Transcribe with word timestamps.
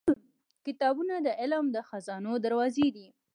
•کتابونه 0.65 1.15
د 1.25 1.27
علم 1.41 1.65
د 1.75 1.77
خزانو 1.87 2.31
دروازې 2.45 2.87
دي. 2.95 3.07